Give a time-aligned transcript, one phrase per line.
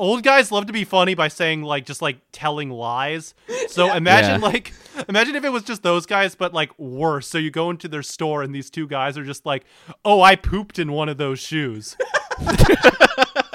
[0.00, 3.34] old guys love to be funny by saying like just like telling lies.
[3.68, 4.46] So imagine Yeah.
[4.48, 4.72] like
[5.08, 7.28] imagine if it was just those guys, but like worse.
[7.28, 9.64] So you go into their store and these two guys are just like,
[10.04, 11.96] "Oh, I pooped in one of those shoes."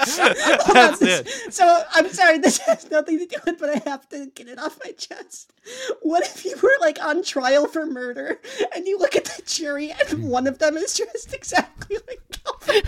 [0.08, 1.52] Oh, That's it.
[1.52, 4.56] So I'm sorry, this has nothing to do with, but I have to get it
[4.58, 5.52] off my chest.
[6.02, 8.40] What if you were like on trial for murder
[8.74, 12.82] and you look at the jury and one of them is dressed exactly like Calvin?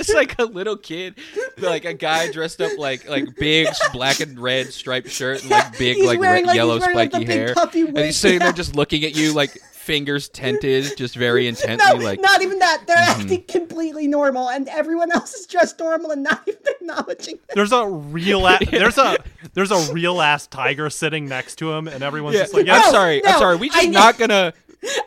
[0.00, 1.14] It's like a little kid,
[1.58, 5.78] like a guy dressed up like like big black and red striped shirt and like
[5.78, 8.74] big like wearing, red, like, yellow wearing, spiky big hair, and he's sitting there just
[8.74, 12.82] looking at you like fingers tented, just very No, like not even that.
[12.86, 13.20] They're Mm-hmm.
[13.22, 17.54] acting completely normal, and everyone else is dressed normal and not even acknowledging it.
[17.54, 19.16] There's a real a- there's a
[19.54, 22.42] there's a real ass tiger sitting next to him, and everyone's Yeah.
[22.42, 23.20] just like, yeah, I'm sorry.
[23.24, 23.56] no, I'm sorry.
[23.56, 24.52] We I just know- not gonna.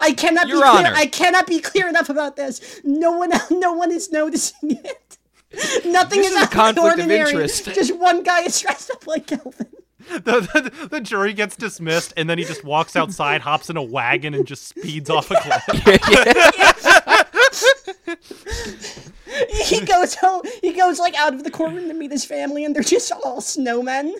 [0.02, 0.94] I cannot Your be clear.
[0.96, 2.82] I cannot be clear enough about this.
[2.84, 5.18] No one, no one is noticing it.
[5.86, 7.66] Nothing This is, is a conflict of interest.
[7.66, 9.68] Just one guy is dressed up like Calvin.
[10.10, 13.84] the, the, the jury gets dismissed, and then he just walks outside, hops in a
[13.84, 15.64] wagon, and just speeds off a cliff.
[19.66, 20.44] He goes home.
[20.62, 23.42] He goes like out of the courtroom to meet his family, and they're just all
[23.42, 24.14] snowmen.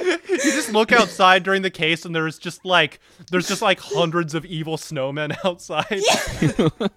[0.00, 4.34] You just look outside during the case, and there's just like there's just like hundreds
[4.34, 5.86] of evil snowmen outside.
[5.90, 6.88] Yeah,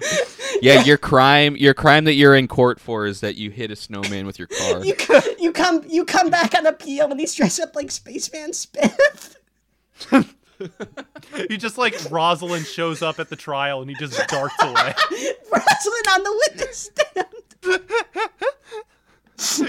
[0.62, 3.76] yeah, your crime, your crime that you're in court for is that you hit a
[3.76, 4.84] snowman with your car.
[4.84, 8.52] You, c- you come, you come back on appeal, and he's dressed up like Spaceman
[8.52, 9.36] Spiff.
[11.48, 14.94] He just like Rosalyn shows up at the trial, and he just darts away.
[15.52, 17.26] Wrestling on the witness stand.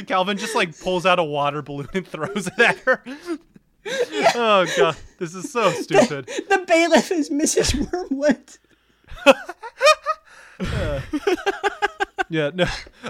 [0.10, 3.04] Calvin just like pulls out a water balloon and throws it at her.
[4.36, 6.28] Oh god, this is so stupid.
[6.28, 7.90] The bailiff is Mrs.
[7.90, 8.58] Wormwood.
[12.32, 12.66] Yeah, no.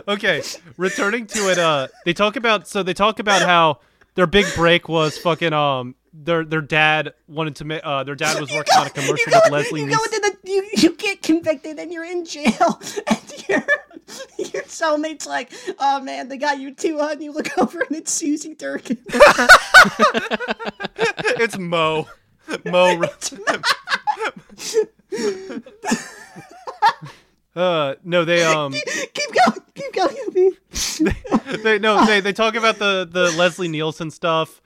[0.08, 0.42] Okay,
[0.78, 1.58] returning to it.
[1.58, 3.80] Uh, they talk about so they talk about how
[4.16, 8.40] their big break was fucking um their their dad wanted to make uh their dad
[8.40, 11.22] was working on a commercial go, with Leslie you go into the you, you get
[11.22, 13.29] convicted and you're in jail and
[14.80, 17.22] cellmate's like, oh man, they got you too on.
[17.22, 18.98] You look over and it's Susie Durkin.
[21.42, 22.08] It's Moe.
[22.66, 23.02] Moe.
[27.56, 31.62] uh, no, they um, keep going, keep going, Abby.
[31.64, 34.62] they no, they they talk about the the Leslie Nielsen stuff.